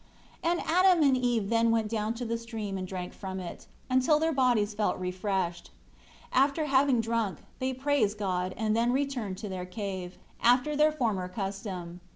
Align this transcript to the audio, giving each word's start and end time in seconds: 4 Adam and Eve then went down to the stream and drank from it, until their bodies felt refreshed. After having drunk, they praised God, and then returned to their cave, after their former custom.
4 0.43 0.55
Adam 0.65 1.03
and 1.03 1.15
Eve 1.15 1.51
then 1.51 1.69
went 1.69 1.87
down 1.87 2.15
to 2.15 2.25
the 2.25 2.35
stream 2.39 2.75
and 2.75 2.87
drank 2.87 3.13
from 3.13 3.39
it, 3.39 3.67
until 3.87 4.17
their 4.17 4.33
bodies 4.33 4.73
felt 4.73 4.97
refreshed. 4.97 5.69
After 6.33 6.65
having 6.65 7.01
drunk, 7.01 7.37
they 7.59 7.71
praised 7.71 8.17
God, 8.17 8.55
and 8.57 8.75
then 8.75 8.93
returned 8.93 9.37
to 9.37 9.47
their 9.47 9.67
cave, 9.67 10.17
after 10.41 10.75
their 10.75 10.91
former 10.91 11.27
custom. 11.29 12.01